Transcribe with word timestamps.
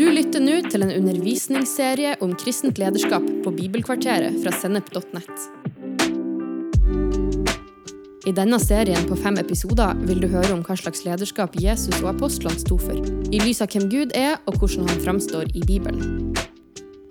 Du 0.00 0.06
lytter 0.08 0.40
nå 0.40 0.54
til 0.64 0.80
en 0.80 0.94
undervisningsserie 0.94 2.14
om 2.24 2.30
kristent 2.40 2.78
lederskap 2.80 3.20
på 3.44 3.50
Bibelkvarteret 3.52 4.38
fra 4.40 4.52
sennep.nett. 4.56 5.42
I 8.24 8.32
denne 8.32 8.56
serien 8.64 9.04
på 9.10 9.18
fem 9.20 9.36
episoder 9.42 10.00
vil 10.08 10.22
du 10.24 10.30
høre 10.32 10.54
om 10.54 10.62
hva 10.64 10.78
slags 10.80 11.04
lederskap 11.04 11.58
Jesus 11.60 11.98
og 11.98 12.14
apostlene 12.14 12.56
sto 12.62 12.80
for, 12.80 12.96
i 13.28 13.42
lys 13.44 13.60
av 13.60 13.76
hvem 13.76 13.90
Gud 13.92 14.16
er 14.16 14.38
og 14.48 14.56
hvordan 14.62 14.88
han 14.88 15.04
framstår 15.04 15.52
i 15.52 15.66
Bibelen. 15.68 16.32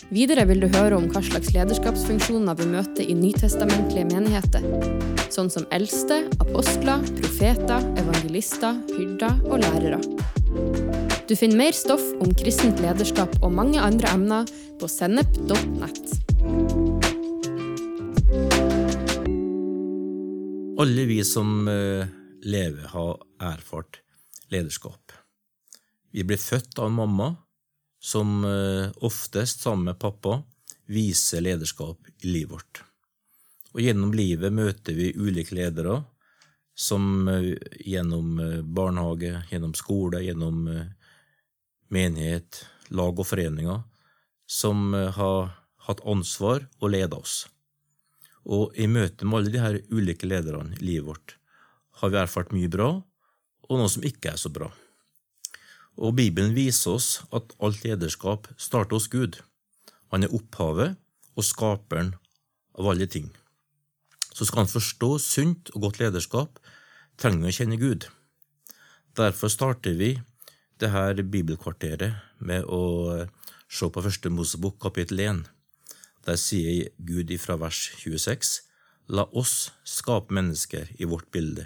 Videre 0.09 0.47
vil 0.49 0.65
du 0.65 0.71
høre 0.73 0.97
om 0.97 1.05
hva 1.13 1.21
slags 1.21 1.53
lederskapsfunksjoner 1.53 2.57
vi 2.57 2.71
møter 2.73 3.05
i 3.05 3.13
nytestamentlige 3.13 4.09
menigheter, 4.15 4.65
sånn 5.29 5.53
som 5.53 5.69
eldste, 5.77 6.23
apostler, 6.41 7.05
profeter, 7.21 7.85
evangelister, 8.01 8.81
hyrder 8.97 9.37
og 9.45 9.61
lærere. 9.61 10.88
Du 11.29 11.35
finner 11.35 11.57
mer 11.57 11.75
stoff 11.77 12.01
om 12.23 12.31
kristent 12.33 12.79
lederskap 12.81 13.35
og 13.45 13.51
mange 13.53 13.77
andre 13.77 14.09
emner 14.17 14.47
på 14.81 14.87
sennep.nett. 14.89 16.15
Alle 20.81 21.05
vi 21.05 21.19
som 21.29 21.69
eh, 21.69 22.09
lever, 22.49 22.89
har 22.95 23.21
erfart 23.51 24.01
lederskap. 24.49 25.13
Vi 26.09 26.25
blir 26.25 26.41
født 26.41 26.81
av 26.81 26.89
en 26.89 26.97
mamma 26.97 27.31
som 28.01 28.39
eh, 28.49 28.89
oftest, 29.05 29.61
sammen 29.61 29.91
med 29.91 30.01
pappa, 30.01 30.41
viser 30.89 31.45
lederskap 31.45 32.09
i 32.23 32.33
livet 32.39 32.55
vårt. 32.57 32.85
Og 33.75 33.85
gjennom 33.85 34.17
livet 34.17 34.49
møter 34.49 34.97
vi 34.97 35.13
ulike 35.13 35.61
ledere, 35.61 36.01
som 36.73 37.27
eh, 37.29 37.53
gjennom 37.85 38.39
barnehage, 38.65 39.43
gjennom 39.53 39.77
skole, 39.77 40.25
gjennom 40.25 40.65
menighet, 41.93 42.63
lag 42.89 43.17
og 43.19 43.27
foreninger, 43.29 43.81
som 44.49 44.93
har 44.93 45.51
hatt 45.87 46.05
ansvar 46.05 46.65
og 46.79 46.93
leda 46.93 47.19
oss. 47.19 47.43
Og 48.49 48.73
i 48.77 48.87
møte 48.89 49.25
med 49.25 49.41
alle 49.41 49.53
de 49.53 49.61
her 49.61 49.81
ulike 49.93 50.29
lederne 50.29 50.77
i 50.77 50.85
livet 50.85 51.09
vårt 51.09 51.39
har 51.99 52.11
vi 52.13 52.19
erfart 52.21 52.53
mye 52.55 52.69
bra, 52.71 52.89
og 53.69 53.81
noe 53.81 53.91
som 53.91 54.05
ikke 54.07 54.31
er 54.31 54.39
så 54.39 54.51
bra. 54.53 54.69
Og 55.99 56.15
Bibelen 56.15 56.55
viser 56.55 56.95
oss 56.95 57.09
at 57.35 57.51
alt 57.59 57.83
lederskap 57.83 58.47
starter 58.55 58.95
hos 58.95 59.09
Gud. 59.11 59.41
Han 60.13 60.23
er 60.23 60.33
opphavet 60.35 60.95
og 61.35 61.45
skaperen 61.45 62.13
av 62.79 62.87
alle 62.93 63.07
ting. 63.11 63.27
Så 64.31 64.47
skal 64.47 64.63
han 64.63 64.71
forstå 64.71 65.09
sunt 65.19 65.73
og 65.75 65.89
godt 65.89 65.99
lederskap, 65.99 66.61
trenger 67.19 67.43
vi 67.43 67.51
å 67.51 67.57
kjenne 67.57 67.81
Gud. 67.81 68.07
Derfor 69.19 69.51
starter 69.51 69.97
vi 69.99 70.13
det 70.79 70.91
her 70.93 71.19
bibelkvarteret 71.27 72.39
med 72.39 72.63
å 72.71 73.27
se 73.67 73.87
på 73.91 74.03
første 74.03 74.31
Mosebok 74.31 74.77
kapittel 74.81 75.19
1. 75.25 75.41
Der 76.27 76.37
sier 76.39 76.87
Gud 77.03 77.31
ifra 77.35 77.57
vers 77.59 77.89
26, 77.99 78.61
La 79.09 79.25
oss 79.35 79.71
skape 79.83 80.33
mennesker 80.35 80.91
i 81.01 81.07
vårt 81.09 81.27
bilde, 81.33 81.65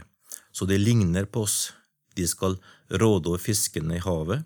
så 0.55 0.65
de 0.65 0.79
ligner 0.79 1.27
på 1.27 1.43
oss. 1.45 1.73
De 2.17 2.25
skal 2.29 2.55
råde 2.89 3.29
over 3.29 3.41
fiskene 3.41 3.97
i 3.97 4.03
havet 4.05 4.45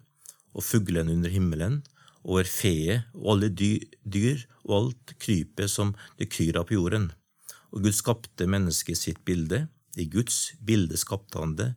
og 0.57 0.65
fuglene 0.65 1.13
under 1.13 1.31
himmelen, 1.31 1.81
over 2.27 2.47
feet 2.49 3.07
og 3.13 3.35
alle 3.35 3.51
dyr 3.53 4.43
og 4.65 4.73
alt 4.79 5.15
krypet 5.21 5.71
som 5.71 5.93
det 6.19 6.31
kryr 6.33 6.59
av 6.59 6.67
på 6.67 6.75
jorden. 6.75 7.11
Og 7.71 7.85
Gud 7.85 7.95
skapte 7.95 8.49
mennesket 8.49 8.99
sitt 8.99 9.23
bilde, 9.27 9.67
i 9.95 10.09
Guds 10.11 10.57
bilde 10.59 10.97
skapte 10.99 11.39
han 11.39 11.55
det, 11.59 11.71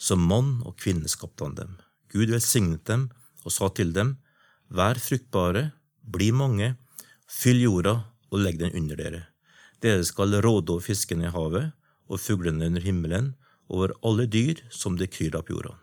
som 0.00 0.24
mann 0.24 0.60
og 0.64 0.78
kvinne 0.80 1.10
skapte 1.10 1.44
han 1.44 1.58
dem. 1.58 1.78
Gud 2.10 2.32
velsignet 2.32 2.84
dem 2.90 3.08
og 3.44 3.54
sa 3.54 3.70
til 3.74 3.94
dem, 3.96 4.18
Vær 4.70 4.98
fruktbare, 5.02 5.70
bli 6.06 6.30
mange, 6.30 6.76
Fyll 7.30 7.60
jorda 7.62 7.92
og 8.30 8.40
legg 8.42 8.58
den 8.58 8.74
under 8.74 8.98
dere. 8.98 9.20
Dere 9.82 10.02
skal 10.04 10.34
råde 10.42 10.74
over 10.74 10.82
fiskene 10.82 11.28
i 11.28 11.34
havet 11.34 11.70
og 12.10 12.18
fuglene 12.18 12.66
under 12.66 12.82
himmelen, 12.82 13.34
over 13.70 13.94
alle 14.02 14.26
dyr 14.26 14.58
som 14.74 14.96
det 14.98 15.12
kryr 15.14 15.36
av 15.38 15.44
på 15.46 15.54
jorda. 15.54 15.76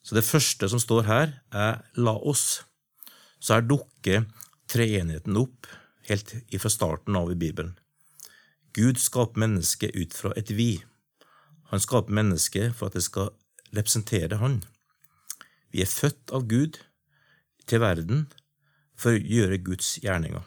Så 0.00 0.16
det 0.16 0.24
første 0.24 0.70
som 0.72 0.80
står 0.80 1.04
her, 1.04 1.34
er 1.52 1.82
la 2.00 2.14
oss. 2.16 2.62
Så 3.44 3.58
her 3.58 3.66
dukker 3.68 4.24
treenigheten 4.72 5.36
opp 5.36 5.68
helt 6.08 6.32
fra 6.56 6.72
starten 6.72 7.18
av 7.20 7.28
i 7.34 7.36
Bibelen. 7.36 7.74
Gud 8.72 8.96
skaper 9.02 9.44
mennesket 9.44 9.92
ut 9.92 10.16
fra 10.16 10.32
et 10.40 10.48
vi. 10.56 10.78
Han 11.68 11.84
skaper 11.84 12.16
mennesket 12.16 12.72
for 12.78 12.88
at 12.88 12.96
det 12.96 13.04
skal 13.04 13.34
representere 13.76 14.38
Han. 14.40 14.60
Vi 15.72 15.82
er 15.84 15.90
født 15.90 16.32
av 16.34 16.46
Gud 16.48 16.78
til 17.68 17.82
verden 17.82 18.26
for 18.98 19.14
å 19.14 19.22
gjøre 19.22 19.60
Guds 19.64 19.98
gjerninger. 20.02 20.44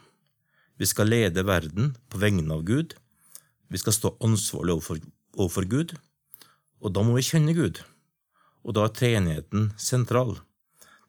Vi 0.82 0.88
skal 0.90 1.12
lede 1.14 1.46
verden 1.46 1.94
på 2.10 2.22
vegne 2.22 2.56
av 2.56 2.64
Gud. 2.66 2.96
Vi 3.70 3.80
skal 3.80 3.94
stå 3.96 4.16
ansvarlig 4.26 4.74
overfor, 4.74 5.02
overfor 5.38 5.68
Gud, 5.70 5.94
og 6.82 6.96
da 6.96 7.04
må 7.06 7.14
vi 7.16 7.28
kjenne 7.28 7.54
Gud. 7.54 7.84
Og 8.66 8.76
da 8.76 8.88
er 8.88 8.96
treenigheten 8.98 9.72
sentral. 9.80 10.40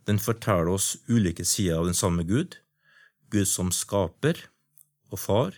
Den 0.05 0.21
forteller 0.21 0.75
oss 0.75 0.97
ulike 1.09 1.47
sider 1.49 1.81
av 1.81 1.89
den 1.89 1.97
samme 1.97 2.27
Gud, 2.29 2.59
Gud 3.33 3.49
som 3.49 3.73
skaper 3.73 4.45
og 5.13 5.21
far, 5.21 5.57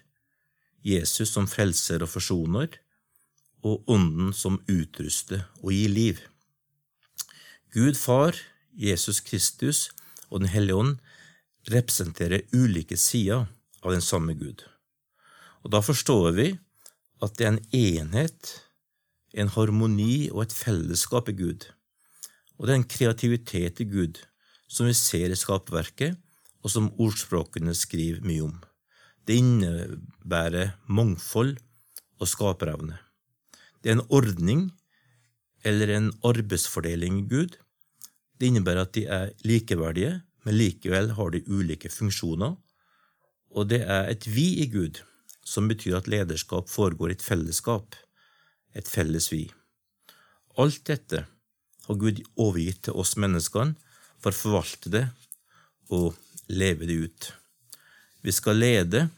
Jesus 0.84 1.32
som 1.34 1.48
frelser 1.50 2.04
og 2.04 2.12
forsoner, 2.12 2.69
og 3.64 3.88
Ånden 3.88 4.34
som 4.37 4.60
utruster 4.69 5.47
og 5.62 5.72
gir 5.72 5.91
liv. 5.91 6.20
Gud 7.74 7.96
Far, 7.98 8.36
Jesus 8.78 9.18
Kristus 9.18 9.88
og 10.30 10.44
Den 10.44 10.50
hellige 10.52 10.76
ånd 10.78 10.92
representerer 11.72 12.44
ulike 12.54 12.94
sider 12.94 13.48
av 13.82 13.90
den 13.90 14.04
samme 14.04 14.36
Gud. 14.38 14.62
Og 15.66 15.72
Da 15.74 15.80
forstår 15.82 16.28
vi 16.36 16.52
at 17.24 17.34
det 17.34 17.46
er 17.46 17.52
en 17.56 17.64
enhet, 17.74 18.52
en 19.34 19.50
harmoni 19.50 20.28
og 20.30 20.44
et 20.44 20.54
fellesskap 20.54 21.32
i 21.32 21.34
Gud. 21.34 21.66
Og 22.58 22.68
det 22.68 22.74
er 22.76 22.78
en 22.78 22.92
kreativitet 22.94 23.82
i 23.82 23.88
Gud 23.90 24.22
som 24.70 24.86
vi 24.86 24.94
ser 24.94 25.34
i 25.34 25.38
skapverket, 25.38 26.14
og 26.62 26.70
som 26.70 26.92
ordspråkene 26.94 27.74
skriver 27.74 28.22
mye 28.22 28.46
om. 28.46 28.54
Det 29.26 29.34
innebærer 29.40 30.76
mangfold 30.86 31.58
og 32.22 32.30
skaperevne. 32.30 33.00
Det 33.82 33.90
er 33.90 33.98
en 33.98 34.08
ordning 34.14 34.70
eller 35.64 35.90
en 35.90 36.12
arbeidsfordeling 36.24 37.24
i 37.24 37.28
Gud. 37.28 37.58
Det 38.40 38.50
innebærer 38.50 38.86
at 38.86 38.94
de 38.96 39.04
er 39.06 39.32
likeverdige, 39.46 40.20
men 40.44 40.58
likevel 40.58 41.12
har 41.16 41.32
de 41.32 41.44
ulike 41.48 41.90
funksjoner, 41.92 42.56
og 43.54 43.68
det 43.70 43.82
er 43.86 44.10
et 44.10 44.26
vi 44.26 44.46
i 44.64 44.66
Gud, 44.70 45.00
som 45.44 45.68
betyr 45.70 46.00
at 46.00 46.08
lederskap 46.10 46.68
foregår 46.72 47.12
i 47.12 47.16
et 47.18 47.22
fellesskap, 47.24 47.94
et 48.74 48.88
felles 48.90 49.30
vi. 49.30 49.44
Alt 50.58 50.82
dette 50.90 51.24
har 51.86 52.00
Gud 52.00 52.22
overgitt 52.40 52.84
til 52.88 52.98
oss 52.98 53.14
menneskene 53.20 53.76
for 54.22 54.32
å 54.32 54.40
forvalte 54.40 54.90
det 54.90 55.04
og 55.94 56.14
leve 56.48 56.88
det 56.88 56.98
ut. 57.06 57.30
Vi 58.24 58.32
skal 58.32 58.58
lede, 58.58 59.08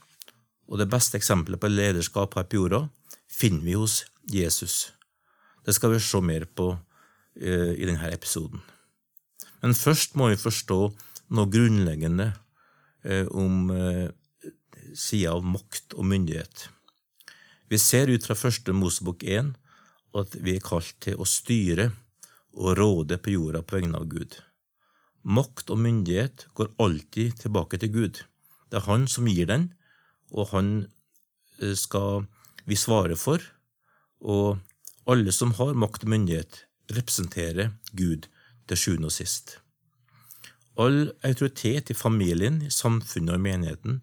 og 0.67 0.81
det 0.81 0.89
beste 0.91 1.17
eksempelet 1.17 1.61
på 1.63 1.71
lederskap 1.71 2.35
her 2.35 2.47
på 2.47 2.59
jorda 2.59 2.83
finner 3.31 3.63
vi 3.63 3.77
hos 3.79 4.01
Jesus. 4.27 4.91
Det 5.63 5.75
skal 5.75 5.93
vi 5.95 6.03
se 6.03 6.19
mer 6.23 6.45
på 6.45 6.73
uh, 6.75 7.71
i 7.73 7.87
denne 7.87 8.11
episoden. 8.11 8.59
Men 9.63 9.73
først 9.77 10.15
må 10.19 10.29
vi 10.31 10.39
forstå 10.39 10.79
noe 11.35 11.51
grunnleggende 11.51 12.31
eh, 13.03 13.25
om 13.27 13.71
eh, 13.73 14.09
sida 14.95 15.35
av 15.35 15.45
makt 15.45 15.97
og 15.97 16.07
myndighet. 16.07 16.67
Vi 17.67 17.79
ser 17.81 18.11
ut 18.11 18.23
fra 18.23 18.37
første 18.37 18.75
Mosebok 18.75 19.25
1 19.27 19.55
at 20.17 20.37
vi 20.39 20.55
er 20.55 20.63
kalt 20.63 20.93
til 21.03 21.19
å 21.19 21.27
styre 21.27 21.89
og 22.57 22.77
råde 22.79 23.17
på 23.21 23.33
jorda 23.35 23.61
på 23.61 23.77
vegne 23.77 23.99
av 23.99 24.07
Gud. 24.09 24.37
Makt 25.27 25.73
og 25.73 25.81
myndighet 25.83 26.47
går 26.55 26.71
alltid 26.81 27.41
tilbake 27.43 27.79
til 27.81 27.91
Gud. 27.91 28.21
Det 28.71 28.79
er 28.79 28.87
Han 28.87 29.07
som 29.11 29.27
gir 29.27 29.49
den, 29.49 29.73
og 30.31 30.53
Han 30.53 30.87
eh, 31.59 31.75
skal 31.75 32.25
vi 32.65 32.79
svare 32.79 33.17
for. 33.19 33.43
Og 34.21 34.57
alle 35.07 35.31
som 35.35 35.53
har 35.59 35.75
makt 35.75 36.07
og 36.07 36.13
myndighet, 36.15 36.63
representerer 36.91 37.73
Gud 37.91 38.29
til 38.67 38.79
sjuende 38.79 39.09
og 39.09 39.15
sist. 39.15 39.57
All 40.77 41.07
autoritet 41.25 41.89
i 41.89 41.97
familien, 41.97 42.61
i 42.61 42.73
samfunnet 42.73 43.33
og 43.33 43.39
i 43.39 43.45
menigheten 43.47 44.01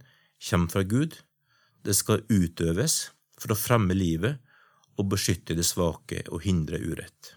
kommer 0.49 0.73
fra 0.73 0.83
Gud. 0.83 1.21
Det 1.85 1.95
skal 1.95 2.25
utøves 2.33 3.11
for 3.39 3.55
å 3.55 3.59
fremme 3.59 3.95
livet 3.95 4.41
og 4.99 5.11
beskytte 5.13 5.57
det 5.59 5.67
svake 5.67 6.25
og 6.31 6.43
hindre 6.47 6.81
urett. 6.83 7.35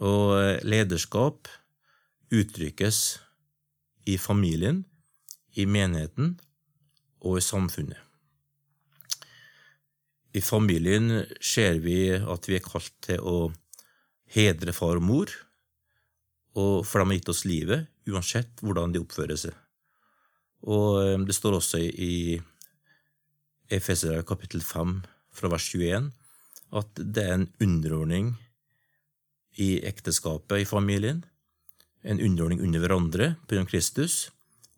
Og 0.00 0.34
eh, 0.38 0.64
lederskap 0.64 1.48
uttrykkes 2.34 3.00
i 4.10 4.16
familien, 4.18 4.84
i 5.54 5.66
menigheten 5.70 6.34
og 7.22 7.38
i 7.38 7.44
samfunnet. 7.44 8.00
I 10.34 10.42
familien 10.42 11.22
ser 11.38 11.78
vi 11.84 12.10
at 12.18 12.48
vi 12.48 12.56
er 12.58 12.64
kalt 12.64 12.90
til 13.06 13.22
å 13.22 13.36
hedre 14.34 14.74
far 14.74 14.98
og 14.98 15.06
mor, 15.06 15.30
og 16.54 16.84
for 16.86 17.00
de 17.00 17.10
har 17.10 17.18
gitt 17.18 17.30
oss 17.32 17.44
livet, 17.48 17.88
uansett 18.10 18.62
hvordan 18.62 18.94
de 18.94 19.02
oppfører 19.02 19.38
seg. 19.40 19.54
Og 20.70 21.00
eh, 21.02 21.18
det 21.26 21.36
står 21.36 21.58
også 21.58 21.80
i 21.82 22.38
Efeser 23.72 24.22
kapittel 24.28 24.62
5 24.62 25.00
fra 25.34 25.50
vers 25.50 25.66
21 25.72 26.10
at 26.74 26.98
det 26.98 27.22
er 27.22 27.36
en 27.38 27.50
underordning 27.62 28.32
i 29.62 29.78
ekteskapet, 29.86 30.64
i 30.64 30.66
familien, 30.66 31.22
en 32.02 32.20
underordning 32.20 32.64
under 32.64 32.82
hverandre 32.82 33.28
på 33.44 33.54
grunn 33.54 33.68
av 33.68 33.70
Kristus, 33.70 34.16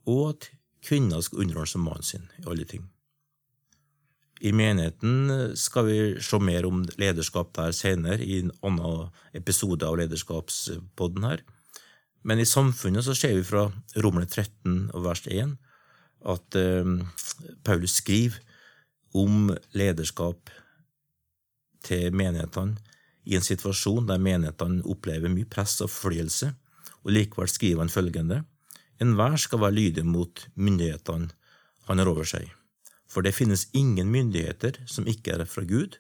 og 0.06 0.34
at 0.34 0.50
kvinner 0.87 1.25
skal 1.25 1.46
underordne 1.46 1.73
seg 1.73 1.82
mannen 1.82 2.06
sin 2.06 2.28
i 2.37 2.44
alle 2.46 2.67
ting. 2.69 2.84
I 4.44 4.52
menigheten 4.52 5.56
skal 5.56 5.87
vi 5.88 5.99
se 6.20 6.38
mer 6.44 6.69
om 6.69 6.82
lederskap 7.00 7.55
der 7.56 7.73
senere, 7.73 8.20
i 8.20 8.43
en 8.44 8.52
annen 8.61 9.08
episode 9.32 9.87
av 9.88 9.96
Lederskapspodden 9.96 11.25
her. 11.25 11.40
Men 12.26 12.43
i 12.43 12.49
samfunnet 12.49 13.06
så 13.06 13.14
ser 13.14 13.37
vi 13.37 13.46
fra 13.46 13.69
Romerne 14.02 14.26
13 14.26 14.90
og 14.96 15.05
vers 15.06 15.23
1 15.31 15.55
at 16.26 16.58
eh, 16.58 16.93
Paulus 17.62 18.00
skriver 18.00 18.40
om 19.17 19.52
lederskap 19.78 20.50
til 21.87 22.11
menighetene 22.17 22.76
i 23.26 23.37
en 23.38 23.46
situasjon 23.46 24.08
der 24.11 24.23
menighetene 24.23 24.84
opplever 24.90 25.31
mye 25.31 25.49
press 25.50 25.78
og 25.82 25.90
forfølgelse, 25.90 26.52
og 27.06 27.14
likevel 27.14 27.50
skriver 27.50 27.84
han 27.84 27.93
følgende 27.93 28.43
Enhver 29.02 29.37
skal 29.37 29.61
være 29.61 29.76
lydig 29.76 30.06
mot 30.08 30.46
myndighetene 30.55 31.31
han 31.87 32.00
har 32.00 32.11
over 32.11 32.26
seg, 32.26 32.49
for 33.06 33.23
det 33.23 33.37
finnes 33.37 33.69
ingen 33.76 34.08
myndigheter 34.11 34.81
som 34.90 35.06
ikke 35.06 35.37
er 35.37 35.44
fra 35.46 35.67
Gud, 35.69 35.99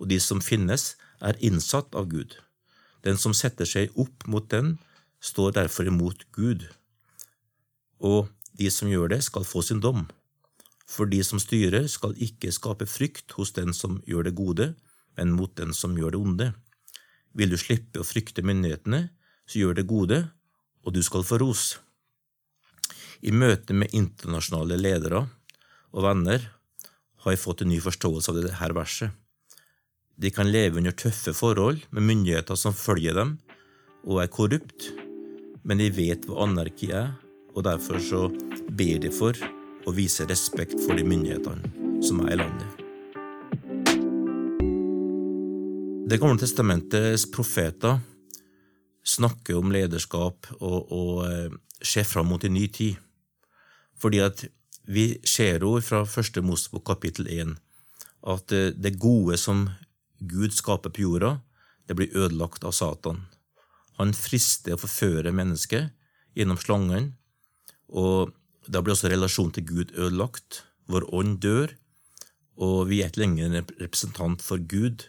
og 0.00 0.10
de 0.10 0.18
som 0.20 0.42
finnes, 0.42 0.96
er 1.22 1.38
innsatt 1.38 1.94
av 1.94 2.08
Gud. 2.10 2.34
Den 3.06 3.16
som 3.16 3.32
setter 3.36 3.68
seg 3.68 3.94
opp 3.94 4.26
mot 4.26 4.48
den, 4.50 4.74
står 5.22 5.54
derfor 5.60 5.86
imot 5.86 6.26
Gud, 6.34 6.66
og 8.02 8.28
de 8.58 8.68
som 8.74 8.90
gjør 8.90 9.14
det, 9.14 9.22
skal 9.24 9.46
få 9.46 9.62
sin 9.64 9.80
dom. 9.80 10.04
For 10.90 11.08
de 11.08 11.22
som 11.24 11.40
styrer, 11.40 11.86
skal 11.88 12.16
ikke 12.20 12.52
skape 12.52 12.88
frykt 12.90 13.32
hos 13.38 13.54
den 13.56 13.72
som 13.76 14.00
gjør 14.08 14.28
det 14.28 14.34
gode, 14.36 14.72
men 15.16 15.36
mot 15.36 15.54
den 15.56 15.72
som 15.76 15.94
gjør 15.96 16.16
det 16.16 16.20
onde. 16.20 16.48
Vil 17.32 17.52
du 17.52 17.56
slippe 17.60 18.02
å 18.02 18.06
frykte 18.06 18.44
myndighetene, 18.44 19.06
så 19.46 19.62
gjør 19.62 19.78
det 19.78 19.88
gode, 19.88 20.18
og 20.82 20.94
du 20.96 21.00
skal 21.04 21.24
få 21.24 21.38
ros. 21.40 21.78
I 23.22 23.30
møte 23.30 23.74
med 23.76 23.94
internasjonale 23.94 24.76
ledere 24.80 25.22
og 25.92 26.04
venner 26.04 26.48
har 27.22 27.34
jeg 27.34 27.42
fått 27.42 27.62
en 27.62 27.70
ny 27.70 27.78
forståelse 27.82 28.32
av 28.32 28.40
dette 28.40 28.72
verset. 28.74 29.12
De 30.18 30.30
kan 30.34 30.50
leve 30.50 30.80
under 30.80 30.92
tøffe 30.92 31.32
forhold 31.34 31.84
med 31.90 32.04
myndigheter 32.08 32.58
som 32.58 32.74
følger 32.76 33.14
dem 33.16 33.36
og 34.02 34.18
er 34.24 34.32
korrupt, 34.32 34.90
men 35.62 35.82
de 35.82 35.90
vet 35.94 36.26
hva 36.26 36.44
anarki 36.46 36.90
er, 36.94 37.12
og 37.52 37.66
derfor 37.66 38.00
så 38.02 38.28
ber 38.72 39.02
de 39.02 39.10
for 39.12 39.36
og 39.82 39.96
viser 39.96 40.28
respekt 40.30 40.78
for 40.84 40.96
de 40.96 41.04
myndighetene 41.06 42.02
som 42.02 42.22
er 42.26 42.34
i 42.34 42.40
landet. 42.40 42.78
Det 46.12 46.18
gamle 46.20 46.40
testamentets 46.42 47.24
profeter 47.32 48.00
snakker 49.06 49.58
om 49.58 49.72
lederskap 49.72 50.50
og, 50.58 50.92
og 50.92 51.22
eh, 51.26 51.54
ser 51.82 52.06
fram 52.06 52.28
mot 52.30 52.44
en 52.44 52.54
ny 52.54 52.66
tid. 52.68 52.98
Fordi 53.98 54.20
at 54.22 54.44
vi 54.86 55.06
ser 55.24 55.62
jo 55.62 55.78
fra 55.80 56.02
første 56.04 56.42
Mosebok 56.44 56.84
kapittel 56.90 57.30
1 57.30 57.54
at 58.34 58.54
eh, 58.54 58.70
det 58.74 58.98
gode 59.02 59.38
som 59.40 59.68
Gud 60.18 60.54
skaper 60.54 60.92
på 60.94 61.06
jorda, 61.06 61.36
det 61.88 61.96
blir 61.98 62.14
ødelagt 62.14 62.64
av 62.64 62.74
Satan. 62.76 63.24
Han 64.00 64.14
frister 64.16 64.76
og 64.76 64.82
forfører 64.84 65.34
mennesket 65.36 65.90
gjennom 66.36 66.60
slangen, 66.60 67.12
og 67.92 68.32
da 68.66 68.80
blir 68.80 68.94
også 68.94 69.10
relasjonen 69.12 69.52
til 69.56 69.66
Gud 69.68 69.92
ødelagt. 69.98 70.62
Vår 70.88 71.08
ånd 71.14 71.40
dør, 71.44 71.74
og 72.56 72.88
vi 72.88 73.02
er 73.02 73.10
ikke 73.10 73.24
lenger 73.24 73.48
en 73.48 73.72
representant 73.80 74.42
for 74.44 74.62
Gud, 74.70 75.06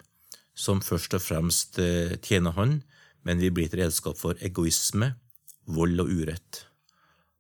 som 0.54 0.84
først 0.86 1.16
og 1.18 1.24
fremst 1.24 1.80
eh, 1.82 2.16
tjener 2.22 2.54
Han, 2.58 2.82
men 3.24 3.40
vi 3.42 3.50
blir 3.50 3.70
et 3.70 3.78
redskap 3.80 4.20
for 4.20 4.38
egoisme, 4.44 5.14
vold 5.66 6.00
og 6.04 6.12
urett. 6.12 6.66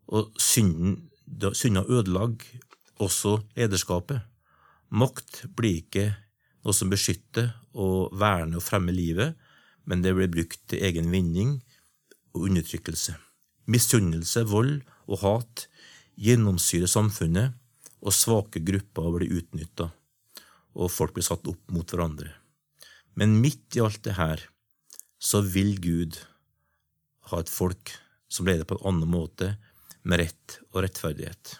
Og 0.07 0.31
synden, 0.39 1.10
synda 1.54 1.84
ødelegger 1.89 2.62
også 3.04 3.39
lederskapet. 3.57 4.22
Makt 4.94 5.44
blir 5.57 5.81
ikke 5.81 6.07
noe 6.63 6.75
som 6.75 6.92
beskytter 6.92 7.51
og 7.74 8.13
verner 8.19 8.60
og 8.60 8.66
fremmer 8.66 8.96
livet, 8.96 9.34
men 9.89 10.03
det 10.03 10.13
blir 10.15 10.31
brukt 10.31 10.62
til 10.71 10.83
egen 10.85 11.09
vinning 11.12 11.57
og 12.33 12.47
undertrykkelse. 12.47 13.15
Misunnelse, 13.69 14.44
vold 14.47 14.81
og 15.07 15.21
hat 15.24 15.68
gjennomsyrer 16.19 16.89
samfunnet, 16.89 17.53
og 18.03 18.12
svake 18.12 18.59
grupper 18.68 19.13
blir 19.15 19.38
utnytta, 19.39 19.88
og 20.75 20.91
folk 20.91 21.13
blir 21.15 21.24
satt 21.24 21.47
opp 21.47 21.71
mot 21.71 21.88
hverandre. 21.88 22.33
Men 23.15 23.38
midt 23.39 23.77
i 23.77 23.83
alt 23.83 24.01
det 24.03 24.18
her 24.18 24.41
så 25.24 25.39
vil 25.45 25.77
Gud 25.80 26.18
ha 27.31 27.39
et 27.39 27.51
folk 27.51 27.94
som 28.27 28.50
leder 28.50 28.68
på 28.68 28.75
en 28.79 28.89
annen 28.91 29.12
måte, 29.13 29.53
med 30.03 30.19
rett 30.19 30.57
og 30.74 30.81
rettferdighet. 30.83 31.53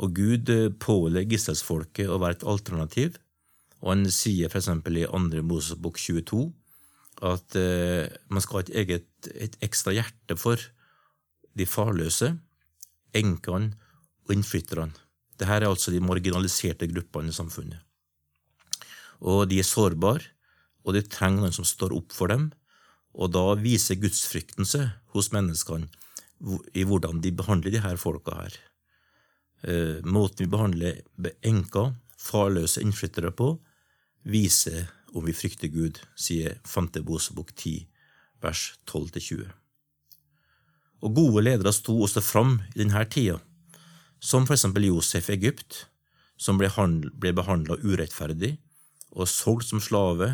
Og 0.00 0.14
Gud 0.16 0.48
pålegger 0.80 1.36
israelsfolket 1.36 2.08
å 2.08 2.16
være 2.22 2.38
et 2.38 2.46
alternativ, 2.48 3.18
og 3.84 3.92
han 3.92 4.06
sier 4.12 4.48
f.eks. 4.48 4.70
i 4.72 5.04
2. 5.04 5.42
Mosebok 5.44 6.00
22 6.00 6.46
at 7.20 7.56
eh, 7.58 8.08
man 8.32 8.42
skal 8.42 8.60
ha 8.60 8.64
et 8.64 8.74
eget 8.82 9.30
et 9.36 9.56
ekstra 9.64 9.92
hjerte 9.92 10.36
for 10.40 10.60
de 11.56 11.66
farløse, 11.68 12.32
enkene 13.16 13.74
og 14.26 14.34
innflytterne. 14.34 14.94
Dette 15.36 15.56
er 15.56 15.66
altså 15.68 15.92
de 15.92 16.00
marginaliserte 16.04 16.88
gruppene 16.88 17.32
i 17.32 17.36
samfunnet. 17.36 17.80
Og 19.20 19.44
de 19.50 19.58
er 19.60 19.68
sårbare, 19.68 20.24
og 20.84 20.96
de 20.96 21.04
trenger 21.04 21.44
noen 21.44 21.56
som 21.56 21.66
står 21.68 21.92
opp 21.96 22.14
for 22.16 22.32
dem, 22.32 22.48
og 23.12 23.32
da 23.34 23.44
viser 23.60 23.98
gudsfrykten 24.00 24.68
seg 24.68 24.86
hos 25.12 25.30
menneskene 25.34 25.90
i 26.72 26.86
hvordan 26.88 27.20
de 27.20 27.32
behandler 27.36 27.74
de 27.74 27.82
her 27.84 27.98
folka 28.00 28.36
her. 28.38 28.54
Eh, 29.68 29.98
måten 30.06 30.46
vi 30.46 30.52
behandler 30.52 31.02
enker, 31.44 31.92
farløse 32.16 32.80
innflyttere 32.80 33.32
på, 33.36 33.52
viser 34.24 34.88
om 35.14 35.26
vi 35.26 35.34
frykter 35.36 35.70
Gud, 35.72 36.00
sier 36.18 36.58
Fante 36.66 37.02
Bosebok 37.04 37.52
10, 37.54 37.86
vers 38.42 38.74
12-20. 38.90 39.48
Og 41.00 41.14
gode 41.16 41.44
ledere 41.46 41.72
sto 41.72 41.96
også 42.04 42.22
fram 42.24 42.58
i 42.74 42.82
denne 42.82 43.04
tida, 43.08 43.38
som 44.20 44.46
for 44.46 44.56
eksempel 44.56 44.88
Josef 44.90 45.30
i 45.30 45.38
Egypt, 45.38 45.86
som 46.40 46.60
ble, 46.60 46.68
ble 47.20 47.32
behandla 47.36 47.78
urettferdig 47.80 48.56
og 49.16 49.28
solgt 49.28 49.68
som 49.68 49.82
slave 49.82 50.30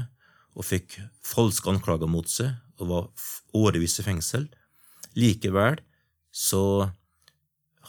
og 0.57 0.67
fikk 0.67 0.99
falske 1.25 1.71
anklager 1.71 2.11
mot 2.11 2.29
seg 2.31 2.55
og 2.81 2.91
var 2.91 3.09
årevis 3.57 3.99
i 4.01 4.07
fengsel. 4.07 4.47
Likevel 5.17 5.81
så 6.35 6.93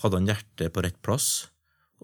hadde 0.01 0.19
han 0.19 0.29
hjertet 0.29 0.73
på 0.73 0.83
rett 0.85 0.99
plass 1.05 1.47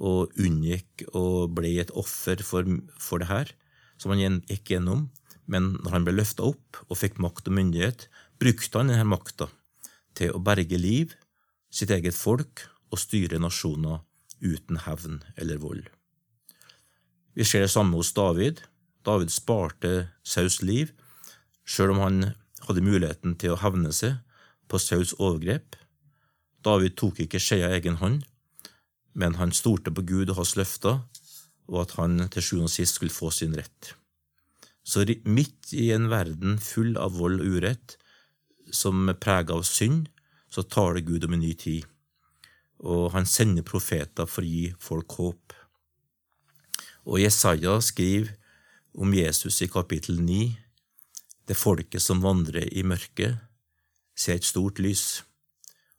og 0.01 0.33
unngikk 0.41 1.05
og 1.13 1.53
ble 1.57 1.75
et 1.83 1.93
offer 1.97 2.41
for, 2.45 2.67
for 2.97 3.21
det 3.21 3.29
her, 3.29 3.51
som 4.03 4.11
han 4.11 4.41
gikk 4.49 4.75
gjennom. 4.75 5.07
Men 5.47 5.73
når 5.81 5.95
han 5.95 6.05
ble 6.07 6.17
løfta 6.17 6.45
opp 6.51 6.79
og 6.87 6.99
fikk 6.99 7.19
makt 7.23 7.49
og 7.49 7.57
myndighet, 7.57 8.07
brukte 8.39 8.79
han 8.79 8.91
denne 8.91 9.07
makta 9.07 9.49
til 10.17 10.35
å 10.35 10.41
berge 10.43 10.77
liv, 10.79 11.15
sitt 11.73 11.91
eget 11.91 12.15
folk 12.15 12.67
og 12.93 13.01
styre 13.01 13.39
nasjoner 13.41 14.03
uten 14.43 14.83
hevn 14.85 15.21
eller 15.39 15.61
vold. 15.61 15.87
Vi 17.33 17.45
ser 17.47 17.65
det 17.65 17.71
samme 17.73 17.97
hos 17.97 18.13
David. 18.13 18.61
David 19.03 19.31
sparte 19.33 19.93
Saus 20.23 20.61
liv, 20.61 20.91
sjøl 21.65 21.95
om 21.95 22.03
han 22.03 22.19
hadde 22.67 22.85
muligheten 22.85 23.33
til 23.39 23.55
å 23.55 23.61
hevne 23.63 23.91
seg 23.95 24.19
på 24.69 24.79
Saus 24.79 25.15
overgrep. 25.17 25.75
David 26.63 26.95
tok 26.99 27.23
ikke 27.25 27.41
skjea 27.41 27.71
i 27.71 27.79
egen 27.79 27.97
hånd, 27.99 28.21
men 29.17 29.35
han 29.39 29.51
stolte 29.55 29.91
på 29.91 30.05
Gud 30.07 30.31
og 30.31 30.39
hans 30.39 30.55
løfter, 30.59 31.01
og 31.71 31.83
at 31.85 31.95
han 31.99 32.17
til 32.33 32.45
sjuende 32.45 32.69
og 32.69 32.73
sist 32.73 32.99
skulle 32.99 33.13
få 33.13 33.31
sin 33.31 33.55
rett. 33.57 33.93
Så 34.83 35.05
midt 35.23 35.71
i 35.71 35.91
en 35.95 36.09
verden 36.11 36.57
full 36.59 36.97
av 36.99 37.15
vold 37.15 37.39
og 37.41 37.57
urett, 37.57 37.97
som 38.71 39.07
er 39.09 39.19
prega 39.19 39.55
av 39.55 39.63
synd, 39.67 40.09
så 40.51 40.63
taler 40.63 41.05
Gud 41.05 41.25
om 41.25 41.33
en 41.33 41.43
ny 41.43 41.53
tid, 41.57 41.85
og 42.83 43.13
han 43.15 43.25
sender 43.25 43.65
profeter 43.65 44.27
for 44.29 44.43
å 44.43 44.49
gi 44.49 44.73
folk 44.79 45.15
håp. 45.17 45.55
Og 47.07 47.19
Jesaja 47.19 47.79
skriver 47.83 48.35
om 48.93 49.13
Jesus 49.15 49.61
i 49.63 49.69
kapittel 49.71 50.19
9, 50.21 50.51
det 51.47 51.57
folket 51.59 52.03
som 52.03 52.21
vandrer 52.23 52.69
i 52.71 52.83
mørket, 52.87 53.39
ser 54.15 54.37
et 54.37 54.47
stort 54.47 54.79
lys. 54.79 55.23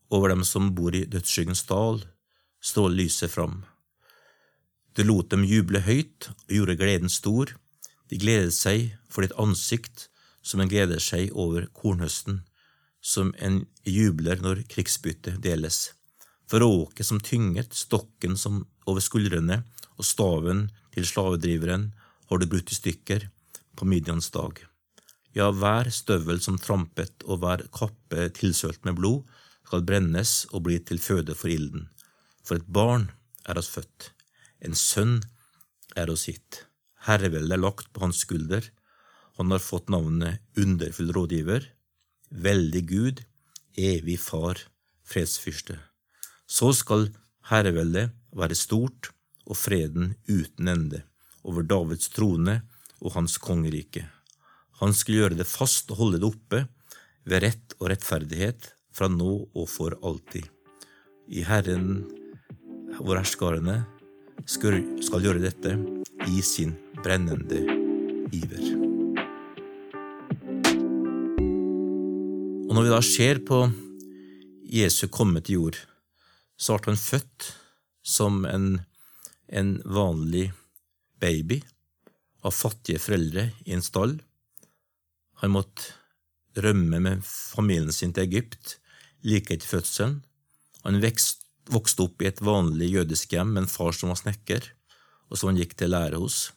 Over 0.09 0.33
dem 0.33 0.45
som 0.47 0.71
bor 0.77 0.95
i 0.95 1.05
dødsskyggens 1.11 1.65
dal, 1.69 2.05
stråler 2.63 3.03
lyset 3.03 3.33
fram. 3.33 3.65
Du 4.95 5.03
lot 5.03 5.33
dem 5.33 5.43
juble 5.43 5.81
høyt 5.83 6.31
og 6.31 6.53
gjorde 6.55 6.79
gleden 6.79 7.11
stor. 7.11 7.51
De 8.11 8.19
gledet 8.21 8.55
seg 8.55 8.93
for 9.11 9.25
ditt 9.27 9.35
ansikt 9.43 10.09
som 10.45 10.61
en 10.63 10.71
gleder 10.71 11.01
seg 11.03 11.33
over 11.35 11.67
kornhøsten, 11.75 12.43
som 13.03 13.33
en 13.43 13.65
jubler 13.89 14.39
når 14.45 14.63
krigsbyttet 14.71 15.41
deles. 15.43 15.91
For 16.47 16.63
åket 16.63 17.09
som 17.09 17.19
tynget, 17.19 17.75
stokken 17.75 18.39
som 18.39 18.63
over 18.87 19.03
skuldrene 19.03 19.63
og 19.97 20.07
staven 20.07 20.69
til 20.95 21.09
slavedriveren 21.09 21.91
har 22.31 22.39
du 22.39 22.47
brutt 22.47 22.71
i 22.71 22.79
stykker 22.79 23.27
på 23.75 23.89
Midians 23.89 24.31
dag. 24.31 24.61
Ja, 25.35 25.51
hver 25.51 25.91
støvel 25.91 26.39
som 26.45 26.61
trampet 26.63 27.25
og 27.27 27.43
hver 27.43 27.67
kappe 27.75 28.29
tilsølt 28.37 28.85
med 28.87 29.01
blod 29.01 29.25
skal 29.67 29.83
brennes 29.83 30.45
og 30.53 30.69
bli 30.69 30.79
til 30.87 31.03
føde 31.03 31.35
for 31.35 31.51
ilden. 31.51 31.89
For 32.47 32.61
et 32.61 32.69
barn 32.71 33.09
er 33.49 33.59
oss 33.59 33.73
født, 33.75 34.14
en 34.65 34.77
sønn 34.79 35.19
er 35.97 36.11
oss 36.13 36.27
gitt. 36.29 36.65
Herreveldet 37.07 37.57
er 37.57 37.63
lagt 37.63 37.91
på 37.93 38.05
hans 38.05 38.23
skulder. 38.25 38.65
Han 39.39 39.53
har 39.53 39.63
fått 39.63 39.91
navnet 39.93 40.41
Underfull 40.61 41.13
rådgiver, 41.15 41.67
Veldig 42.31 42.85
Gud, 42.89 43.25
Evig 43.77 44.19
Far, 44.23 44.59
Fredsfyrste. 45.05 45.79
Så 46.47 46.73
skal 46.77 47.11
herreveldet 47.51 48.15
være 48.35 48.57
stort 48.59 49.13
og 49.45 49.59
freden 49.59 50.15
uten 50.29 50.71
ende 50.71 51.03
over 51.45 51.67
Davids 51.67 52.09
trone 52.15 52.63
og 53.05 53.15
hans 53.19 53.37
kongerike. 53.43 54.07
Han 54.81 54.95
skulle 54.97 55.25
gjøre 55.25 55.39
det 55.39 55.49
fast 55.49 55.93
og 55.93 56.01
holde 56.01 56.23
det 56.23 56.31
oppe 56.31 56.65
ved 57.29 57.45
rett 57.45 57.77
og 57.79 57.91
rettferdighet 57.93 58.71
fra 58.95 59.11
nå 59.11 59.35
og 59.53 59.69
for 59.71 59.97
alltid. 60.03 60.47
I 61.29 61.45
Herren, 61.47 62.05
hvor 63.01 63.19
herskarene 63.19 63.83
skal, 64.47 64.81
gjøre 65.23 65.43
dette 65.43 65.75
i 66.29 66.43
sin 66.45 66.75
brennende 67.03 67.63
iver. 68.35 68.65
Og 72.65 72.73
når 72.77 72.87
vi 72.87 72.93
da 72.93 73.01
ser 73.07 73.41
på 73.47 73.61
Jesu 74.75 75.07
komme 75.13 75.43
til 75.45 75.61
jord, 75.61 75.79
så 76.57 76.77
ble 76.79 76.95
han 76.95 77.01
født 77.01 77.51
som 78.05 78.45
en, 78.49 78.69
en 79.49 79.77
vanlig 79.85 80.49
baby 81.23 81.61
av 82.45 82.53
fattige 82.53 83.01
foreldre 83.01 83.49
i 83.65 83.77
en 83.77 83.85
stall. 83.85 84.19
Han 85.43 85.55
måtte 85.55 86.61
rømme 86.65 87.01
med 87.03 87.25
familien 87.25 87.93
sin 87.93 88.13
til 88.15 88.29
Egypt 88.29 88.77
like 89.25 89.55
etter 89.55 89.71
fødselen. 89.71 90.21
Han 90.85 91.01
vokste 91.03 91.44
opp 91.73 92.23
i 92.23 92.29
et 92.29 92.43
vanlig 92.45 92.91
jødisk 92.93 93.33
hjem 93.33 93.55
med 93.55 93.65
en 93.65 93.71
far 93.71 93.93
som 93.93 94.11
var 94.13 94.21
snekker, 94.21 94.67
og 95.31 95.39
som 95.39 95.51
han 95.51 95.61
gikk 95.61 95.77
til 95.79 95.91
lære 95.95 96.21
hos. 96.21 96.53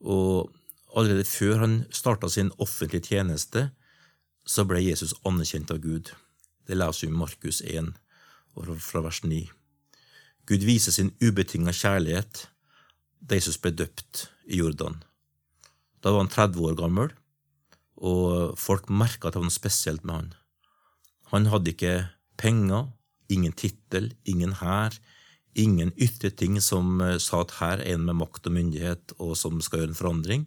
Og 0.00 0.52
allerede 0.96 1.24
før 1.28 1.60
han 1.64 1.84
starta 1.90 2.28
sin 2.28 2.52
offentlige 2.58 3.12
tjeneste, 3.12 3.70
så 4.46 4.64
ble 4.64 4.80
Jesus 4.80 5.14
anerkjent 5.26 5.70
av 5.74 5.82
Gud. 5.82 6.12
Det 6.66 6.76
leser 6.76 7.06
vi 7.06 7.12
i 7.12 7.18
Markus 7.18 7.60
1, 7.60 7.92
fra 8.80 9.02
vers 9.04 9.22
9. 9.22 9.42
Gud 10.46 10.64
viser 10.64 10.94
sin 10.94 11.12
ubetinga 11.20 11.74
kjærlighet 11.74 12.46
da 13.20 13.36
Jesus 13.36 13.58
ble 13.58 13.74
døpt 13.74 14.28
i 14.46 14.60
Jordan. 14.60 15.02
Da 16.00 16.12
var 16.14 16.22
han 16.22 16.30
30 16.30 16.68
år 16.70 16.76
gammel, 16.78 17.10
og 17.96 18.54
folk 18.60 18.90
merka 18.92 19.28
at 19.28 19.34
det 19.34 19.42
var 19.42 19.48
noe 19.48 19.54
spesielt 19.56 20.04
med 20.06 20.14
han. 20.14 20.28
Han 21.32 21.48
hadde 21.50 21.72
ikke 21.72 21.94
penger, 22.38 22.92
ingen 23.32 23.54
tittel, 23.56 24.12
ingen 24.24 24.56
hær, 24.60 24.96
ingen 25.54 25.92
ytre 25.96 26.30
ting 26.30 26.60
som 26.60 27.00
eh, 27.00 27.16
sa 27.22 27.42
at 27.44 27.56
her 27.60 27.82
er 27.82 27.94
en 27.94 28.06
med 28.08 28.20
makt 28.20 28.48
og 28.48 28.56
myndighet 28.56 29.16
og 29.18 29.36
som 29.40 29.62
skal 29.64 29.82
gjøre 29.82 29.94
en 29.94 30.00
forandring, 30.00 30.46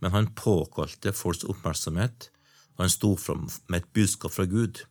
men 0.00 0.14
han 0.14 0.32
påkalte 0.36 1.12
folks 1.12 1.44
oppmerksomhet, 1.44 2.30
han 2.80 2.88
sto 2.88 3.12
fram 3.20 3.44
med 3.68 3.82
et 3.82 3.92
budskap 3.92 4.32
fra 4.32 4.46
Gud, 4.48 4.84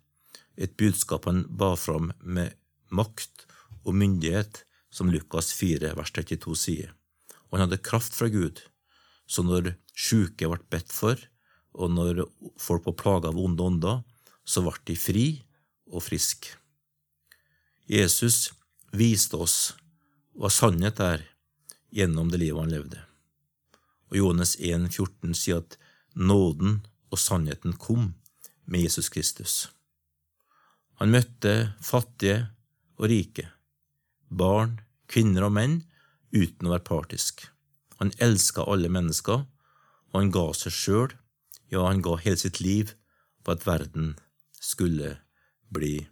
et 0.59 0.75
budskap 0.77 1.25
han 1.25 1.45
ba 1.49 1.73
fram 1.79 2.11
med 2.21 2.53
makt 2.93 3.47
og 3.85 3.95
myndighet, 3.97 4.63
som 4.89 5.09
Lukas 5.13 5.51
4, 5.53 5.93
vers 5.97 6.13
32 6.13 6.55
sier 6.57 6.95
og 7.49 7.57
han 7.57 7.65
hadde 7.65 7.81
kraft 7.85 8.15
fra 8.15 8.29
Gud. 8.31 8.61
Så 9.29 9.43
når 9.45 9.73
sjuke 9.93 10.49
ble 10.49 10.61
bedt 10.71 10.93
for, 10.93 11.17
og 11.73 11.93
når 11.93 12.23
folk 12.61 12.88
var 12.88 12.97
plaga 12.97 13.31
av 13.33 13.41
onde 13.41 13.65
ånder, 13.65 14.01
så 14.45 14.63
ble 14.65 14.77
de 14.89 14.97
fri 14.97 15.27
og 15.89 16.05
friske. 16.05 16.55
Jesus 17.89 18.51
viste 18.93 19.38
oss 19.41 19.55
hva 20.38 20.51
sannhet 20.53 21.00
er 21.01 21.24
gjennom 21.89 22.27
det 22.29 22.38
livet 22.43 22.62
han 22.62 22.74
levde. 22.74 23.00
Og 24.13 24.19
Johannes 24.19 24.51
1, 24.62 24.86
14 24.93 25.34
sier 25.34 25.63
at 25.63 25.77
nåden 26.13 26.84
og 27.10 27.17
sannheten 27.17 27.74
kom 27.81 28.12
med 28.69 28.86
Jesus 28.86 29.10
Kristus. 29.10 29.55
Han 31.01 31.15
møtte 31.15 31.74
fattige 31.81 32.51
og 33.00 33.10
rike, 33.10 33.48
barn, 34.29 34.77
kvinner 35.10 35.48
og 35.48 35.55
menn, 35.58 35.79
uten 36.29 36.69
å 36.69 36.75
være 36.75 36.86
partisk. 36.86 37.48
Han 37.98 38.13
elska 38.22 38.67
alle 38.69 38.93
mennesker, 38.93 39.48
og 40.13 40.19
han 40.19 40.29
ga 40.36 40.46
seg 40.53 40.77
sjøl, 40.77 41.17
ja, 41.74 41.88
han 41.88 42.05
ga 42.05 42.19
hele 42.22 42.38
sitt 42.38 42.62
liv 42.62 42.93
for 43.41 43.58
at 43.58 43.65
verden 43.65 44.13
skulle 44.62 45.15
bli 45.74 46.03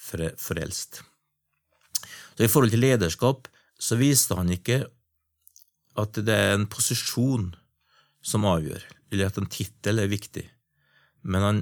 frelst. 0.00 1.02
Så 2.34 2.46
I 2.46 2.50
forhold 2.50 2.72
til 2.72 2.84
lederskap 2.84 3.48
så 3.80 3.98
viste 4.00 4.36
han 4.38 4.50
ikke 4.52 4.82
at 6.00 6.20
det 6.24 6.34
er 6.34 6.54
en 6.54 6.68
posisjon 6.70 7.50
som 8.24 8.46
avgjør, 8.48 8.82
eller 9.10 9.28
at 9.28 9.38
en 9.40 9.48
tittel 9.50 10.00
er 10.00 10.12
viktig, 10.12 10.46
men 11.28 11.44
han 11.44 11.60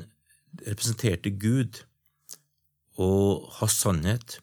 representerte 0.67 1.33
Gud 1.39 1.81
og 2.99 3.49
har 3.59 3.71
sannhet 3.73 4.39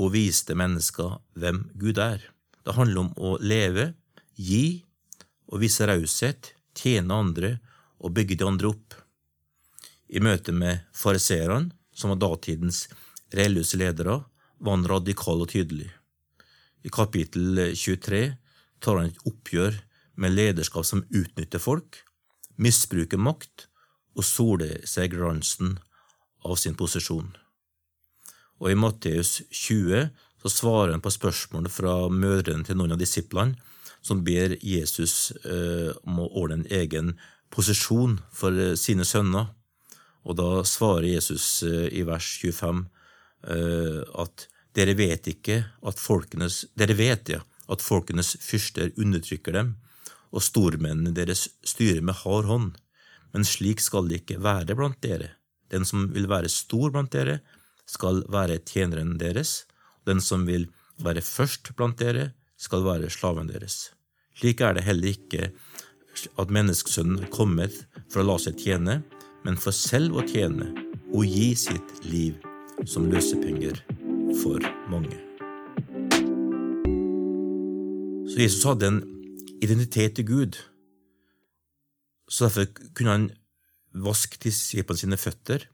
og 0.00 0.14
viste 0.14 0.56
mennesker 0.56 1.18
hvem 1.36 1.66
Gud 1.80 2.00
er. 2.00 2.22
Det 2.64 2.76
handler 2.76 3.04
om 3.04 3.10
å 3.16 3.36
leve, 3.40 3.90
gi 4.36 4.82
og 5.50 5.60
vise 5.64 5.88
raushet, 5.88 6.54
tjene 6.76 7.16
andre 7.16 7.54
og 8.00 8.14
bygge 8.16 8.38
de 8.40 8.46
andre 8.48 8.70
opp. 8.72 8.96
I 10.08 10.22
møte 10.24 10.52
med 10.56 10.86
fariseerne, 10.96 11.70
som 11.92 12.14
var 12.14 12.20
datidens 12.22 12.86
religiøse 13.36 13.80
ledere, 13.80 14.20
var 14.60 14.76
han 14.76 14.88
radikal 14.88 15.42
og 15.44 15.50
tydelig. 15.52 15.88
I 16.84 16.90
kapittel 16.92 17.74
23 17.76 18.22
tar 18.80 18.98
han 19.00 19.10
et 19.10 19.26
oppgjør 19.28 19.76
med 20.20 20.36
lederskap 20.36 20.86
som 20.88 21.04
utnytter 21.08 21.62
folk, 21.62 22.02
misbruker 22.60 23.20
makt 23.20 23.68
og 24.16 24.26
soler 24.26 24.80
seg 24.88 25.14
glansen 25.14 25.78
av 26.44 26.56
sin 26.60 26.76
posisjon. 26.76 27.30
Og 28.60 28.72
i 28.72 28.76
Matteus 28.76 29.40
20 29.48 30.10
så 30.40 30.52
svarer 30.52 30.94
han 30.94 31.04
på 31.04 31.12
spørsmål 31.12 31.68
fra 31.72 31.94
mødrene 32.12 32.64
til 32.64 32.78
noen 32.80 32.96
av 32.96 33.00
disiplene, 33.00 33.56
som 34.00 34.22
ber 34.24 34.56
Jesus 34.64 35.32
eh, 35.44 35.92
om 36.08 36.22
å 36.22 36.30
ordne 36.40 36.62
en 36.62 36.70
egen 36.72 37.10
posisjon 37.52 38.16
for 38.32 38.56
eh, 38.56 38.76
sine 38.80 39.04
sønner. 39.04 39.50
Og 40.24 40.36
da 40.40 40.62
svarer 40.68 41.10
Jesus 41.10 41.62
eh, 41.66 41.88
i 41.92 42.04
vers 42.08 42.30
25 42.40 42.80
eh, 42.80 42.99
at 43.40 44.46
dere 44.76 44.92
vet 44.98 45.30
ikke 45.32 45.54
at 45.88 45.98
folkenes 45.98 46.66
Dere 46.76 46.92
vet 46.98 47.30
ja, 47.32 47.38
at 47.72 47.80
folkenes 47.80 48.34
fyrster 48.44 48.90
undertrykker 49.00 49.56
dem, 49.56 49.70
og 50.30 50.44
stormennene 50.44 51.14
deres 51.16 51.46
styrer 51.66 52.04
med 52.04 52.20
hard 52.20 52.46
hånd. 52.50 52.68
Men 53.32 53.46
slik 53.48 53.80
skal 53.80 54.10
det 54.10 54.20
ikke 54.22 54.42
være 54.44 54.76
blant 54.76 55.00
dere. 55.02 55.32
Den 55.72 55.86
som 55.88 56.10
vil 56.12 56.28
være 56.30 56.52
stor 56.52 56.92
blant 56.92 57.14
dere, 57.14 57.40
skal 57.88 58.22
være 58.30 58.60
tjeneren 58.68 59.16
deres 59.18 59.64
den 60.10 60.20
som 60.24 60.46
vil 60.48 60.68
være 61.04 61.22
først 61.24 61.72
blant 61.76 62.00
dere, 62.00 62.30
skal 62.60 62.84
være 62.84 63.10
slaven 63.12 63.48
deres. 63.48 63.90
Slik 64.36 64.60
er 64.60 64.76
det 64.76 64.84
heller 64.84 65.14
ikke 65.14 65.50
at 66.40 66.52
menneskesønnen 66.52 67.24
er 67.24 67.32
kommet 67.32 67.76
for 68.10 68.22
å 68.22 68.28
la 68.32 68.38
seg 68.42 68.58
tjene, 68.60 69.00
men 69.44 69.60
for 69.60 69.76
selv 69.76 70.20
å 70.20 70.26
tjene 70.28 70.72
og 71.10 71.24
gi 71.24 71.52
sitt 71.56 72.00
liv 72.04 72.49
som 72.88 73.08
løsepenger 73.10 73.80
for 74.40 74.62
mange. 74.92 75.16
Så 78.30 78.38
Jesus 78.40 78.64
hadde 78.68 78.88
en 78.88 79.00
identitet 79.60 80.16
til 80.16 80.28
Gud, 80.28 80.58
så 82.30 82.46
derfor 82.46 82.68
kunne 82.94 83.16
han 83.16 83.28
vaske 83.92 84.38
disiplene 84.44 85.02
sine 85.02 85.18
føtter 85.18 85.66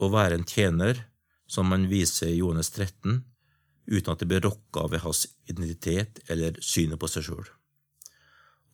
og 0.00 0.12
være 0.14 0.36
en 0.38 0.46
tjener 0.48 1.06
som 1.50 1.72
han 1.72 1.88
viser 1.90 2.30
i 2.30 2.38
Johannes 2.38 2.70
13, 2.70 3.22
uten 3.90 4.12
at 4.12 4.20
det 4.20 4.28
blir 4.30 4.44
rokka 4.44 4.86
ved 4.92 5.02
hans 5.02 5.24
identitet 5.50 6.20
eller 6.30 6.60
synet 6.62 7.00
på 7.00 7.08
seg 7.10 7.26
sjøl. 7.26 7.48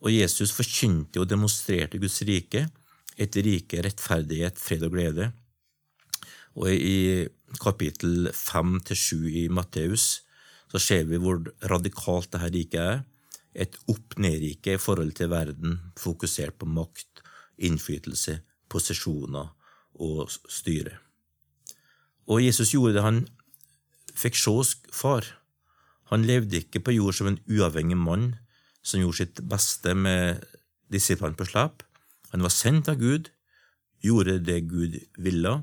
Og 0.05 0.13
Jesus 0.13 0.53
forkynte 0.53 1.23
og 1.23 1.29
demonstrerte 1.31 1.97
Guds 1.97 2.21
rike, 2.27 2.67
et 3.17 3.37
rike 3.41 3.81
rettferdighet, 3.81 4.59
fred 4.61 4.85
og 4.85 4.93
glede. 4.93 5.31
Og 6.57 6.71
i 6.73 7.27
kapittel 7.61 8.31
5-7 8.33 9.27
i 9.43 9.45
Matteus 9.53 10.23
så 10.71 10.81
ser 10.81 11.05
vi 11.07 11.19
hvor 11.21 11.39
radikalt 11.69 12.31
dette 12.33 12.49
riket 12.53 12.81
er. 12.81 13.03
Et 13.57 13.73
opp-ned-rike 13.89 14.75
i 14.75 14.81
forhold 14.81 15.15
til 15.17 15.31
verden, 15.31 15.79
fokusert 15.97 16.59
på 16.59 16.67
makt, 16.69 17.23
innflytelse, 17.57 18.39
posisjoner 18.69 19.49
og 20.03 20.29
styre. 20.29 20.97
Og 22.27 22.43
Jesus 22.43 22.73
gjorde 22.73 22.97
det 22.97 23.05
han 23.05 23.21
fikk 24.17 24.37
se 24.37 24.57
far. 24.93 25.25
Han 26.11 26.25
levde 26.27 26.61
ikke 26.61 26.83
på 26.83 26.97
jord 26.97 27.15
som 27.17 27.31
en 27.31 27.39
uavhengig 27.49 27.97
mann 27.97 28.35
som 28.81 29.01
gjorde 29.01 29.23
sitt 29.23 29.41
beste 29.49 29.93
med 29.95 30.43
disiplene 30.93 31.37
på 31.37 31.47
slep. 31.47 31.83
Han 32.31 32.43
var 32.43 32.53
sendt 32.53 32.89
av 32.91 32.99
Gud, 33.01 33.31
gjorde 34.03 34.39
det 34.43 34.61
Gud 34.69 34.99
ville, 35.17 35.61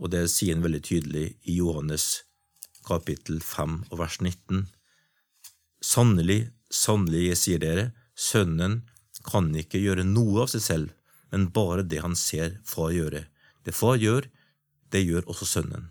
og 0.00 0.12
det 0.14 0.24
sier 0.32 0.56
han 0.56 0.64
veldig 0.64 0.82
tydelig 0.88 1.26
i 1.44 1.58
Johannes 1.60 2.22
kapittel 2.86 3.40
5 3.44 3.76
og 3.90 3.98
vers 4.00 4.18
19. 4.20 4.64
Sannelig, 5.84 6.40
sannelig, 6.72 7.26
jeg 7.30 7.40
sier 7.40 7.62
dere, 7.62 7.86
Sønnen 8.16 8.80
kan 9.24 9.48
ikke 9.56 9.80
gjøre 9.80 10.04
noe 10.04 10.44
av 10.44 10.50
seg 10.52 10.64
selv, 10.64 10.90
men 11.32 11.50
bare 11.54 11.84
det 11.86 12.02
han 12.04 12.16
ser 12.18 12.58
Far 12.68 12.92
gjøre. 12.94 13.26
Det 13.64 13.76
Far 13.76 14.00
gjør, 14.00 14.26
det 14.92 15.04
gjør 15.04 15.28
også 15.30 15.48
Sønnen. 15.48 15.88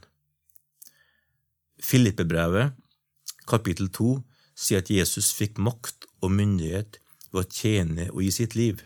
Filippebrevet, 1.80 2.76
kapittel 3.48 3.88
2, 3.96 4.20
sier 4.60 4.84
at 4.84 4.92
Jesus 4.92 5.32
fikk 5.38 5.62
makt 5.64 6.10
og 6.20 6.34
myndighet 6.36 7.00
ved 7.32 7.46
å 7.46 7.50
tjene 7.50 8.10
og 8.12 8.24
gi 8.26 8.34
sitt 8.36 8.58
liv. 8.60 8.82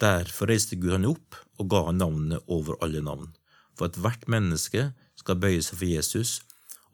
Derfor 0.00 0.52
reiste 0.52 0.78
Gud 0.78 0.94
han 0.94 1.08
opp 1.08 1.36
og 1.58 1.68
ga 1.72 1.82
han 1.88 2.00
navnet 2.00 2.46
over 2.50 2.78
alle 2.84 3.02
navn, 3.04 3.32
for 3.82 3.90
at 3.90 3.98
hvert 3.98 4.28
menneske 4.30 4.92
skal 5.18 5.40
bøye 5.42 5.62
seg 5.66 5.80
for 5.80 5.90
Jesus 5.90 6.30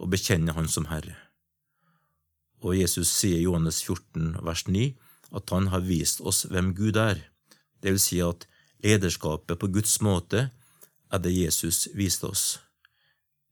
og 0.01 0.09
bekjenne 0.15 0.55
Han 0.57 0.71
som 0.73 0.87
Herre. 0.89 1.19
Og 2.65 2.79
Jesus 2.79 3.11
sier 3.13 3.37
i 3.37 3.45
Johannes 3.45 3.83
14, 3.85 4.39
vers 4.41 4.63
9, 4.67 4.95
at 5.37 5.53
han 5.53 5.69
har 5.69 5.85
vist 5.85 6.23
oss 6.25 6.47
hvem 6.49 6.73
Gud 6.73 6.97
er, 6.97 7.21
det 7.85 7.93
vil 7.93 8.01
si 8.01 8.23
at 8.25 8.47
lederskapet 8.81 9.61
på 9.61 9.69
Guds 9.69 9.99
måte 10.01 10.47
er 11.13 11.21
det 11.21 11.35
Jesus 11.35 11.91
viste 11.93 12.25
oss. 12.25 12.47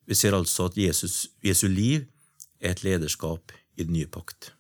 Vi 0.09 0.17
ser 0.17 0.33
altså 0.33 0.71
at 0.71 0.81
Jesus, 0.81 1.29
Jesu 1.45 1.69
liv 1.69 2.07
er 2.59 2.73
et 2.73 2.83
lederskap 2.89 3.53
i 3.77 3.85
den 3.85 3.99
nye 3.99 4.09
pakt. 4.09 4.55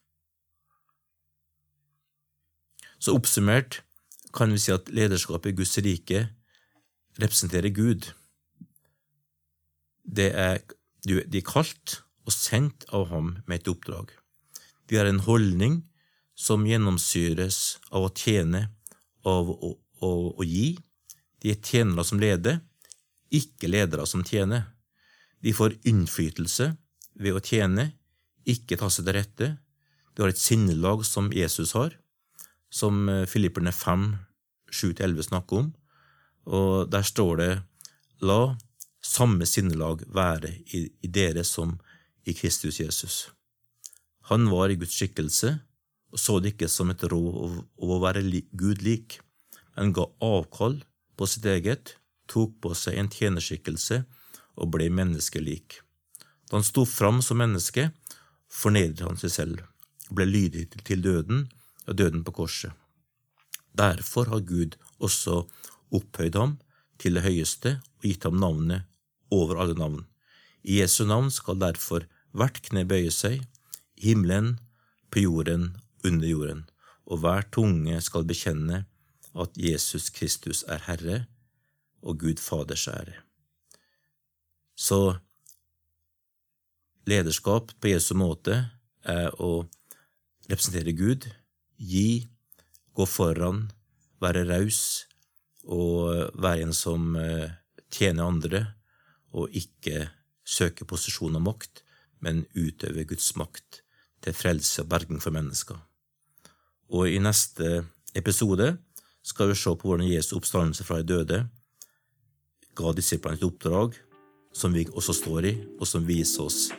Så 3.00 3.16
oppsummert 3.16 3.80
kan 4.36 4.52
vi 4.52 4.60
si 4.60 4.74
at 4.74 4.92
lederskapet 4.92 5.54
i 5.54 5.56
Guds 5.62 5.78
rike 5.80 6.26
representerer 7.16 7.72
Gud. 7.72 8.12
Det 10.06 10.30
er, 10.32 10.62
de 11.02 11.18
er 11.22 11.46
kalt 11.46 12.00
og 12.26 12.34
sendt 12.34 12.86
av 12.94 13.08
ham 13.10 13.36
med 13.46 13.60
et 13.60 13.70
oppdrag. 13.70 14.12
De 14.86 14.98
har 14.98 15.08
en 15.10 15.22
holdning 15.26 15.80
som 16.36 16.66
gjennomsyres 16.68 17.78
av 17.90 18.06
å 18.06 18.14
tjene, 18.14 18.68
av 19.26 19.50
å, 19.50 19.74
å, 20.04 20.10
å 20.36 20.46
gi. 20.46 20.76
De 21.42 21.52
er 21.52 21.62
tjenere 21.62 22.04
som 22.06 22.20
leder, 22.22 22.60
ikke 23.34 23.70
ledere 23.70 24.06
som 24.06 24.24
tjener. 24.26 24.68
De 25.42 25.54
får 25.56 25.78
innflytelse 25.88 26.72
ved 27.18 27.36
å 27.36 27.42
tjene, 27.42 27.90
ikke 28.46 28.78
ta 28.78 28.90
seg 28.92 29.08
til 29.08 29.16
rette. 29.18 29.48
De 30.14 30.22
har 30.22 30.32
et 30.32 30.40
sinnelag 30.40 31.02
som 31.06 31.32
Jesus 31.34 31.74
har, 31.76 31.96
som 32.70 33.08
eh, 33.10 33.24
Filipperne 33.28 33.72
5, 33.74 34.06
7-11 34.72 35.28
snakker 35.28 35.64
om, 35.64 35.72
og 36.46 36.90
der 36.90 37.06
står 37.06 37.40
det 37.40 37.50
La 38.26 38.56
samme 39.06 39.46
sinnelag 39.46 40.02
være 40.14 40.52
i, 40.74 40.86
i 41.02 41.08
dere 41.08 41.44
som 41.44 41.76
i 42.26 42.34
Kristus 42.34 42.80
Jesus. 42.80 43.16
Han 44.30 44.50
var 44.50 44.72
i 44.72 44.78
Guds 44.80 44.96
skikkelse 44.98 45.56
og 46.12 46.20
så 46.20 46.38
det 46.40 46.54
ikke 46.54 46.68
som 46.70 46.90
et 46.92 47.02
råd 47.10 47.58
å 47.82 47.98
være 48.02 48.24
Gud 48.56 48.80
lik, 48.86 49.18
men 49.76 49.92
ga 49.92 50.06
avkall 50.24 50.78
på 51.16 51.28
sitt 51.28 51.44
eget, 51.50 51.96
tok 52.30 52.54
på 52.62 52.72
seg 52.78 52.96
en 52.96 53.10
tjenerskikkelse 53.12 53.98
og 54.56 54.70
ble 54.72 54.88
menneskelik. 54.88 55.80
Da 56.48 56.56
han 56.56 56.66
sto 56.66 56.86
fram 56.88 57.20
som 57.20 57.42
menneske, 57.42 57.90
fornedret 58.48 59.04
han 59.04 59.20
seg 59.20 59.34
selv, 59.34 59.62
og 60.08 60.16
ble 60.16 60.28
lydig 60.30 60.70
til 60.86 61.02
døden, 61.04 61.46
og 61.86 61.98
døden 62.00 62.24
på 62.24 62.34
korset. 62.40 62.72
Derfor 63.76 64.30
har 64.32 64.46
Gud 64.48 64.78
også 64.96 65.42
opphøyd 65.94 66.38
ham 66.40 66.56
til 66.96 67.18
det 67.18 67.26
høyeste 67.26 67.76
og 68.00 68.08
gitt 68.08 68.24
ham 68.24 68.40
navnet 68.40 68.88
over 69.30 69.60
alle 69.62 69.76
navn. 69.78 70.04
I 70.62 70.80
Jesu 70.80 71.04
navn 71.06 71.30
skal 71.30 71.60
derfor 71.60 72.06
hvert 72.36 72.60
kne 72.66 72.84
bøye 72.88 73.12
seg, 73.14 73.42
himmelen, 73.96 74.56
på 75.10 75.22
jorden, 75.22 75.76
under 76.04 76.28
jorden, 76.28 76.64
og 77.06 77.22
hver 77.22 77.46
tunge 77.54 78.00
skal 78.04 78.26
bekjenne 78.26 78.84
at 79.36 79.56
Jesus 79.60 80.10
Kristus 80.10 80.64
er 80.68 80.82
Herre 80.88 81.18
og 82.02 82.20
Gud 82.20 82.42
Faders 82.42 82.86
ære. 82.88 83.22
Så 84.76 85.16
lederskap 87.06 87.72
på 87.80 87.92
Jesu 87.94 88.14
måte 88.18 88.58
er 89.06 89.30
å 89.40 89.66
representere 90.50 90.94
Gud, 90.96 91.26
gi, 91.76 92.26
gå 92.96 93.06
foran, 93.08 93.66
være 94.22 94.46
raus 94.48 95.06
og 95.66 96.32
være 96.38 96.66
en 96.66 96.74
som 96.76 97.16
eh, 97.18 97.52
tjener 97.92 98.28
andre, 98.28 98.60
og 99.36 99.52
ikke 99.52 100.08
søke 100.46 100.86
posisjon 100.88 101.36
og 101.36 101.44
makt, 101.44 101.82
men 102.24 102.46
utøve 102.56 103.04
Guds 103.04 103.34
makt 103.36 103.82
til 104.24 104.34
frelse 104.34 104.82
og 104.82 104.90
berging 104.90 105.20
for 105.22 105.34
mennesker. 105.34 105.76
Og 106.88 107.10
i 107.10 107.20
neste 107.20 107.84
episode 108.16 108.76
skal 109.26 109.50
vi 109.50 109.58
se 109.58 109.74
på 109.74 109.88
hvordan 109.90 110.08
Jesu 110.08 110.36
oppstandelse 110.38 110.86
fra 110.86 111.02
de 111.02 111.08
døde 111.12 111.40
ga 112.76 112.92
disiplene 112.92 113.38
et 113.38 113.46
oppdrag 113.46 113.96
som 114.56 114.72
vi 114.72 114.86
også 114.92 115.16
står 115.16 115.50
i, 115.50 115.56
og 115.80 115.88
som 115.88 116.06
viser 116.08 116.46
oss 116.46 116.70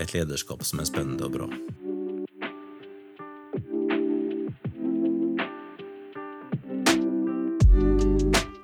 et 0.00 0.12
lederskap 0.16 0.64
som 0.64 0.82
er 0.82 0.90
spennende 0.90 1.28
og 1.28 1.38
bra. 1.38 1.81